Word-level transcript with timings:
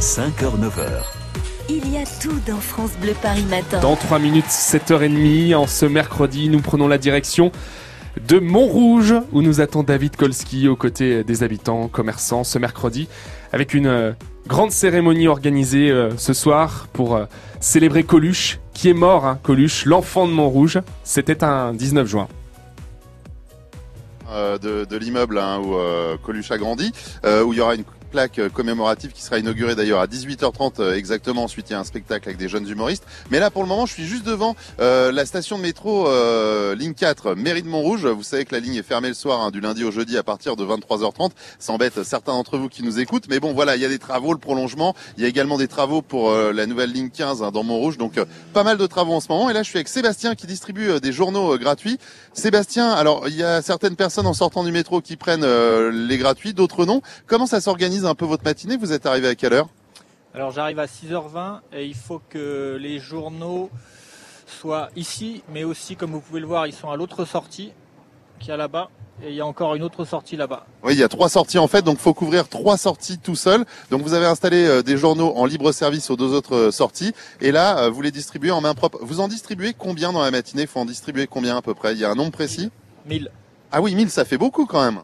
5h-9h. 0.00 1.04
Il 1.70 1.90
y 1.90 1.96
a 1.96 2.04
tout 2.20 2.38
dans 2.46 2.60
France 2.60 2.90
Bleu 3.00 3.14
Paris 3.22 3.46
Matin. 3.48 3.80
Dans 3.80 3.96
3 3.96 4.18
minutes, 4.18 4.46
7h30, 4.46 5.54
en 5.54 5.66
ce 5.66 5.86
mercredi, 5.86 6.50
nous 6.50 6.60
prenons 6.60 6.86
la 6.86 6.98
direction 6.98 7.50
de 8.28 8.38
Montrouge, 8.38 9.14
où 9.32 9.40
nous 9.40 9.62
attend 9.62 9.82
David 9.82 10.16
Kolski 10.16 10.68
aux 10.68 10.76
côtés 10.76 11.24
des 11.24 11.42
habitants, 11.42 11.88
commerçants, 11.88 12.44
ce 12.44 12.58
mercredi, 12.58 13.08
avec 13.52 13.72
une 13.72 13.86
euh, 13.86 14.12
grande 14.46 14.70
cérémonie 14.70 15.28
organisée 15.28 15.90
euh, 15.90 16.14
ce 16.18 16.34
soir 16.34 16.88
pour 16.92 17.16
euh, 17.16 17.24
célébrer 17.60 18.04
Coluche, 18.04 18.60
qui 18.74 18.90
est 18.90 18.94
mort, 18.94 19.24
hein, 19.24 19.38
Coluche, 19.42 19.86
l'enfant 19.86 20.28
de 20.28 20.32
Montrouge. 20.32 20.78
C'était 21.04 21.42
un 21.42 21.72
19 21.72 22.06
juin. 22.06 22.28
Euh, 24.28 24.58
de, 24.58 24.84
de 24.84 24.96
l'immeuble 24.96 25.38
hein, 25.38 25.60
où 25.64 25.76
euh, 25.76 26.16
Coluche 26.22 26.50
a 26.50 26.58
grandi, 26.58 26.92
euh, 27.24 27.44
où 27.44 27.52
il 27.52 27.58
y 27.58 27.62
aura 27.62 27.76
une 27.76 27.84
plaque 28.16 28.38
euh, 28.38 28.48
commémorative 28.48 29.12
qui 29.12 29.20
sera 29.20 29.38
inaugurée 29.38 29.74
d'ailleurs 29.74 30.00
à 30.00 30.06
18h30 30.06 30.80
euh, 30.80 30.94
exactement. 30.94 31.44
Ensuite, 31.44 31.68
il 31.68 31.74
y 31.74 31.76
a 31.76 31.80
un 31.80 31.84
spectacle 31.84 32.26
avec 32.26 32.38
des 32.38 32.48
jeunes 32.48 32.66
humoristes. 32.66 33.04
Mais 33.30 33.40
là, 33.40 33.50
pour 33.50 33.62
le 33.62 33.68
moment, 33.68 33.84
je 33.84 33.92
suis 33.92 34.06
juste 34.06 34.24
devant 34.24 34.56
euh, 34.80 35.12
la 35.12 35.26
station 35.26 35.58
de 35.58 35.62
métro 35.62 36.08
euh, 36.08 36.74
ligne 36.74 36.94
4, 36.94 37.34
mairie 37.34 37.62
de 37.62 37.68
Montrouge. 37.68 38.06
Vous 38.06 38.22
savez 38.22 38.46
que 38.46 38.54
la 38.54 38.60
ligne 38.60 38.76
est 38.76 38.82
fermée 38.82 39.08
le 39.08 39.14
soir, 39.14 39.42
hein, 39.42 39.50
du 39.50 39.60
lundi 39.60 39.84
au 39.84 39.90
jeudi 39.90 40.16
à 40.16 40.22
partir 40.22 40.56
de 40.56 40.64
23h30. 40.64 41.32
Ça 41.58 41.74
embête 41.74 42.02
certains 42.04 42.32
d'entre 42.32 42.56
vous 42.56 42.70
qui 42.70 42.82
nous 42.82 42.98
écoutent. 43.00 43.26
Mais 43.28 43.38
bon, 43.38 43.52
voilà, 43.52 43.76
il 43.76 43.82
y 43.82 43.84
a 43.84 43.88
des 43.90 43.98
travaux, 43.98 44.32
le 44.32 44.38
prolongement. 44.38 44.94
Il 45.18 45.22
y 45.22 45.26
a 45.26 45.28
également 45.28 45.58
des 45.58 45.68
travaux 45.68 46.00
pour 46.00 46.30
euh, 46.30 46.54
la 46.54 46.64
nouvelle 46.64 46.92
ligne 46.92 47.10
15 47.10 47.42
hein, 47.42 47.50
dans 47.50 47.64
Montrouge. 47.64 47.98
Donc, 47.98 48.16
euh, 48.16 48.24
pas 48.54 48.64
mal 48.64 48.78
de 48.78 48.86
travaux 48.86 49.12
en 49.12 49.20
ce 49.20 49.28
moment. 49.28 49.50
Et 49.50 49.52
là, 49.52 49.62
je 49.62 49.68
suis 49.68 49.76
avec 49.76 49.88
Sébastien 49.88 50.34
qui 50.34 50.46
distribue 50.46 51.00
des 51.00 51.12
journaux 51.12 51.58
gratuits. 51.58 51.98
Sébastien, 52.32 52.92
alors, 52.92 53.28
il 53.28 53.36
y 53.36 53.42
a 53.42 53.60
certaines 53.60 53.96
personnes 53.96 54.26
en 54.26 54.32
sortant 54.32 54.64
du 54.64 54.72
métro 54.72 55.02
qui 55.02 55.16
prennent 55.16 55.44
les 55.90 56.16
gratuits, 56.16 56.54
d'autres 56.54 56.86
non. 56.86 57.02
Comment 57.26 57.46
ça 57.46 57.60
s'organise 57.60 58.05
un 58.06 58.14
peu 58.14 58.24
votre 58.24 58.44
matinée 58.44 58.76
Vous 58.76 58.92
êtes 58.92 59.06
arrivé 59.06 59.28
à 59.28 59.34
quelle 59.34 59.52
heure? 59.52 59.68
Alors 60.34 60.50
j'arrive 60.50 60.78
à 60.78 60.86
6h20 60.86 61.60
et 61.72 61.86
il 61.86 61.94
faut 61.94 62.20
que 62.28 62.76
les 62.80 62.98
journaux 62.98 63.70
soient 64.46 64.90
ici, 64.94 65.42
mais 65.52 65.64
aussi 65.64 65.96
comme 65.96 66.12
vous 66.12 66.20
pouvez 66.20 66.40
le 66.40 66.46
voir, 66.46 66.66
ils 66.66 66.74
sont 66.74 66.90
à 66.90 66.96
l'autre 66.96 67.24
sortie 67.24 67.72
qui 68.38 68.50
est 68.50 68.56
là-bas 68.56 68.90
et 69.22 69.30
il 69.30 69.34
y 69.34 69.40
a 69.40 69.46
encore 69.46 69.74
une 69.74 69.82
autre 69.82 70.04
sortie 70.04 70.36
là-bas. 70.36 70.66
Oui, 70.82 70.92
il 70.92 70.98
y 70.98 71.02
a 71.02 71.08
trois 71.08 71.28
sorties 71.28 71.58
en 71.58 71.68
fait, 71.68 71.82
donc 71.82 71.98
faut 71.98 72.12
couvrir 72.12 72.48
trois 72.48 72.76
sorties 72.76 73.18
tout 73.18 73.34
seul. 73.34 73.64
Donc 73.90 74.02
vous 74.02 74.12
avez 74.12 74.26
installé 74.26 74.66
euh, 74.66 74.82
des 74.82 74.98
journaux 74.98 75.32
en 75.36 75.46
libre 75.46 75.72
service 75.72 76.10
aux 76.10 76.16
deux 76.16 76.32
autres 76.34 76.54
euh, 76.54 76.70
sorties, 76.70 77.12
et 77.40 77.50
là 77.50 77.78
euh, 77.78 77.90
vous 77.90 78.02
les 78.02 78.10
distribuez 78.10 78.50
en 78.50 78.60
main 78.60 78.74
propre. 78.74 78.98
Vous 79.00 79.20
en 79.20 79.28
distribuez 79.28 79.72
combien 79.72 80.12
dans 80.12 80.22
la 80.22 80.30
matinée? 80.30 80.66
Faut 80.66 80.80
en 80.80 80.84
distribuer 80.84 81.26
combien 81.26 81.56
à 81.56 81.62
peu 81.62 81.74
près? 81.74 81.94
Il 81.94 81.98
y 81.98 82.04
a 82.04 82.10
un 82.10 82.14
nombre 82.14 82.32
précis? 82.32 82.70
1000. 83.06 83.30
Ah 83.72 83.80
oui, 83.80 83.94
1000, 83.94 84.10
ça 84.10 84.24
fait 84.24 84.38
beaucoup 84.38 84.66
quand 84.66 84.84
même. 84.84 85.00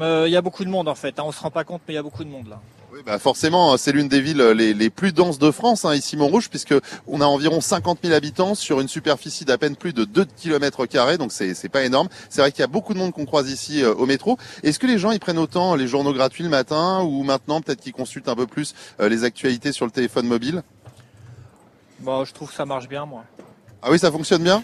Euh, 0.00 0.24
Il 0.26 0.32
y 0.32 0.36
a 0.36 0.42
beaucoup 0.42 0.64
de 0.64 0.70
monde 0.70 0.88
en 0.88 0.94
fait, 0.94 1.18
hein, 1.18 1.24
on 1.26 1.32
se 1.32 1.40
rend 1.40 1.50
pas 1.50 1.64
compte 1.64 1.82
mais 1.88 1.94
il 1.94 1.96
y 1.96 2.00
a 2.00 2.02
beaucoup 2.02 2.24
de 2.24 2.30
monde 2.30 2.48
là. 2.48 2.60
Oui, 2.90 3.00
bah 3.04 3.18
forcément, 3.18 3.76
c'est 3.76 3.92
l'une 3.92 4.08
des 4.08 4.22
villes 4.22 4.42
les, 4.42 4.72
les 4.72 4.88
plus 4.88 5.12
denses 5.12 5.38
de 5.38 5.50
France, 5.50 5.84
hein, 5.84 5.94
ici 5.94 6.16
Montrouge, 6.16 6.48
puisque 6.48 6.74
on 7.06 7.20
a 7.20 7.26
environ 7.26 7.60
50 7.60 7.98
000 8.02 8.14
habitants 8.14 8.54
sur 8.54 8.80
une 8.80 8.88
superficie 8.88 9.44
d'à 9.44 9.58
peine 9.58 9.76
plus 9.76 9.92
de 9.92 10.04
2 10.04 10.24
km 10.24 10.86
carrés, 10.86 11.18
donc 11.18 11.30
c'est 11.30 11.52
c'est 11.52 11.68
pas 11.68 11.84
énorme. 11.84 12.08
C'est 12.30 12.40
vrai 12.40 12.50
qu'il 12.50 12.60
y 12.60 12.64
a 12.64 12.66
beaucoup 12.68 12.94
de 12.94 12.98
monde 12.98 13.12
qu'on 13.12 13.26
croise 13.26 13.50
ici 13.50 13.82
euh, 13.82 13.92
au 13.94 14.06
métro. 14.06 14.38
Est-ce 14.62 14.78
que 14.78 14.86
les 14.86 14.98
gens 14.98 15.10
ils 15.10 15.20
prennent 15.20 15.38
autant 15.38 15.74
les 15.74 15.86
journaux 15.86 16.14
gratuits 16.14 16.44
le 16.44 16.48
matin 16.48 17.02
ou 17.02 17.24
maintenant 17.24 17.60
peut-être 17.60 17.80
qu'ils 17.82 17.92
consultent 17.92 18.28
un 18.28 18.36
peu 18.36 18.46
plus 18.46 18.74
euh, 19.00 19.10
les 19.10 19.22
actualités 19.24 19.72
sur 19.72 19.84
le 19.84 19.90
téléphone 19.92 20.26
mobile? 20.26 20.62
Bon, 22.00 22.24
je 22.24 22.32
trouve 22.32 22.48
que 22.48 22.54
ça 22.54 22.64
marche 22.64 22.88
bien 22.88 23.04
moi. 23.04 23.24
Ah 23.82 23.90
oui, 23.90 23.98
ça 23.98 24.10
fonctionne 24.10 24.42
bien? 24.42 24.62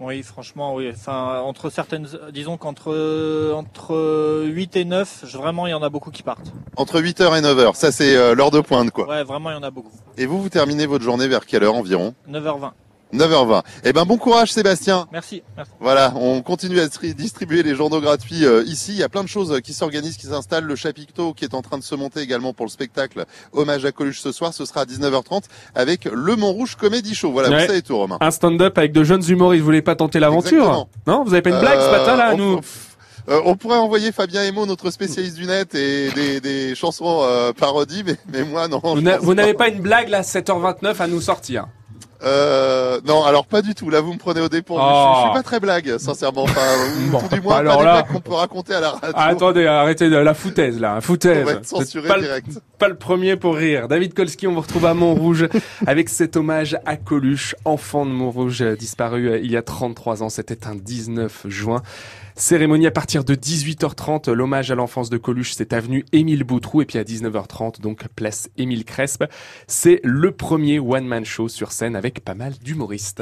Oui, 0.00 0.22
franchement, 0.22 0.74
oui. 0.74 0.90
Enfin, 0.94 1.40
entre 1.40 1.70
certaines, 1.70 2.06
disons 2.32 2.56
qu'entre 2.56 3.52
entre 3.54 4.44
8 4.46 4.76
et 4.76 4.84
9, 4.84 5.24
je- 5.26 5.36
vraiment, 5.38 5.66
il 5.66 5.70
y 5.70 5.74
en 5.74 5.82
a 5.82 5.88
beaucoup 5.88 6.10
qui 6.10 6.22
partent. 6.22 6.52
Entre 6.76 7.00
8h 7.00 7.36
et 7.36 7.40
9h, 7.42 7.74
ça 7.74 7.90
c'est 7.90 8.14
euh, 8.16 8.34
l'heure 8.34 8.50
de 8.52 8.60
pointe 8.60 8.90
quoi. 8.92 9.08
Ouais, 9.08 9.24
vraiment, 9.24 9.50
il 9.50 9.54
y 9.54 9.56
en 9.56 9.62
a 9.62 9.70
beaucoup. 9.70 9.90
Et 10.16 10.26
vous, 10.26 10.40
vous 10.40 10.48
terminez 10.48 10.86
votre 10.86 11.04
journée 11.04 11.26
vers 11.26 11.44
quelle 11.46 11.64
heure 11.64 11.74
environ? 11.74 12.14
9h20. 12.30 12.70
9h20. 13.14 13.62
Eh 13.84 13.92
ben 13.92 14.04
bon 14.04 14.16
courage 14.18 14.52
Sébastien 14.52 15.06
Merci, 15.12 15.42
merci. 15.56 15.72
Voilà, 15.80 16.12
on 16.16 16.42
continue 16.42 16.78
à 16.80 16.88
tri- 16.88 17.14
distribuer 17.14 17.62
les 17.62 17.74
journaux 17.74 18.00
gratuits 18.00 18.44
euh, 18.44 18.62
ici. 18.66 18.92
Il 18.92 18.98
y 18.98 19.02
a 19.02 19.08
plein 19.08 19.22
de 19.22 19.28
choses 19.28 19.52
euh, 19.52 19.60
qui 19.60 19.72
s'organisent, 19.72 20.16
qui 20.16 20.26
s'installent. 20.26 20.64
Le 20.64 20.76
chapiteau 20.76 21.32
qui 21.32 21.44
est 21.44 21.54
en 21.54 21.62
train 21.62 21.78
de 21.78 21.82
se 21.82 21.94
monter 21.94 22.20
également 22.20 22.52
pour 22.52 22.66
le 22.66 22.70
spectacle 22.70 23.24
Hommage 23.52 23.84
à 23.84 23.92
Coluche 23.92 24.20
ce 24.20 24.32
soir. 24.32 24.52
Ce 24.52 24.64
sera 24.64 24.82
à 24.82 24.84
19h30 24.84 25.44
avec 25.74 26.04
le 26.04 26.36
Montrouge 26.36 26.76
Comedy 26.76 27.14
Show. 27.14 27.32
Voilà, 27.32 27.48
Ouais. 27.48 27.60
vous 27.62 27.66
savez 27.68 27.82
tout 27.82 27.96
Romain. 27.96 28.18
Un 28.20 28.30
stand-up 28.30 28.76
avec 28.76 28.92
de 28.92 29.02
jeunes 29.04 29.24
humoristes, 29.28 29.60
vous 29.60 29.66
voulez 29.66 29.82
pas 29.82 29.94
tenter 29.96 30.20
l'aventure? 30.20 30.88
Non 31.06 31.24
Vous 31.24 31.32
avez 31.32 31.42
pas 31.42 31.50
une 31.50 31.60
blague 31.60 31.80
ce 31.80 31.90
matin 31.90 32.16
là 32.16 32.24
à 32.26 32.32
Euh, 32.32 32.36
nous? 32.36 32.60
on, 33.28 33.32
euh, 33.32 33.40
on 33.44 33.56
pourrait 33.56 33.76
envoyer 33.78 34.12
Fabien 34.12 34.42
Emo, 34.44 34.66
notre 34.66 34.90
spécialiste 34.90 35.36
du 35.36 35.46
net, 35.46 35.74
et 35.74 36.10
des, 36.12 36.40
des 36.40 36.74
chansons 36.74 37.20
euh, 37.22 37.52
parodies, 37.52 38.02
mais, 38.04 38.16
mais 38.32 38.42
moi 38.44 38.68
non. 38.68 38.80
Vous 38.82 39.34
n'avez 39.34 39.54
pas 39.54 39.68
une 39.68 39.80
blague 39.80 40.08
là, 40.08 40.20
7h29 40.22 40.96
à 41.00 41.06
nous 41.06 41.20
sortir 41.20 41.68
Euh, 42.22 43.00
non, 43.06 43.24
alors 43.24 43.46
pas 43.46 43.62
du 43.62 43.74
tout. 43.74 43.90
Là, 43.90 44.00
vous 44.00 44.12
me 44.12 44.18
prenez 44.18 44.40
au 44.40 44.48
dépourvu. 44.48 44.82
Oh. 44.84 45.12
Je, 45.14 45.16
je 45.20 45.24
suis 45.26 45.34
pas 45.34 45.42
très 45.42 45.60
blague, 45.60 45.98
sincèrement. 45.98 46.42
Enfin, 46.42 46.60
Bon, 47.10 47.20
tout 47.20 47.34
du 47.36 47.40
moins, 47.40 47.56
alors 47.56 47.74
pas 47.74 47.78
des 47.78 47.84
là- 47.84 47.92
blagues 48.02 48.12
qu'on 48.12 48.20
peut 48.20 48.34
raconter 48.34 48.74
à 48.74 48.80
la 48.80 48.90
radio. 48.90 49.10
Ah, 49.14 49.26
Attendez, 49.28 49.66
arrêtez 49.66 50.10
de 50.10 50.16
la 50.16 50.34
foutaise 50.34 50.80
là, 50.80 50.94
on 50.98 51.00
foutaise. 51.00 51.44
va 51.44 51.52
être 51.52 51.66
censuré 51.66 52.08
pas, 52.08 52.16
le- 52.16 52.22
direct. 52.22 52.48
pas 52.78 52.88
le 52.88 52.96
premier 52.96 53.36
pour 53.36 53.54
rire. 53.56 53.88
David 53.88 54.14
Kolski, 54.14 54.46
on 54.46 54.54
vous 54.54 54.60
retrouve 54.62 54.86
à 54.86 54.94
Montrouge 54.94 55.48
avec 55.86 56.08
cet 56.08 56.36
hommage 56.36 56.76
à 56.86 56.96
Coluche, 56.96 57.54
enfant 57.64 58.04
de 58.04 58.10
Montrouge 58.10 58.62
euh, 58.62 58.74
disparu 58.76 59.28
euh, 59.28 59.38
il 59.42 59.50
y 59.50 59.56
a 59.56 59.62
33 59.62 60.22
ans. 60.22 60.28
C'était 60.28 60.66
un 60.66 60.74
19 60.74 61.46
juin. 61.48 61.82
Cérémonie 62.34 62.86
à 62.86 62.92
partir 62.92 63.24
de 63.24 63.34
18h30. 63.34 64.30
L'hommage 64.30 64.70
à 64.70 64.76
l'enfance 64.76 65.10
de 65.10 65.16
Coluche, 65.18 65.54
c'est 65.56 65.72
avenue 65.72 66.04
Émile 66.12 66.44
Boutroux. 66.44 66.82
Et 66.82 66.84
puis 66.84 66.98
à 66.98 67.02
19h30, 67.02 67.80
donc 67.80 68.06
place 68.14 68.48
Émile 68.56 68.84
Crespe. 68.84 69.24
C'est 69.66 70.00
le 70.04 70.30
premier 70.30 70.78
one-man 70.78 71.24
show 71.24 71.48
sur 71.48 71.72
scène 71.72 71.96
avec 72.08 72.24
pas 72.24 72.34
mal 72.34 72.54
d'humoristes. 72.54 73.16